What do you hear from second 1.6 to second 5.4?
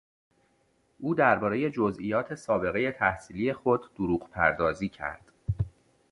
جزییات سابقهی تحصیلی خود دروغ پردازی کرد.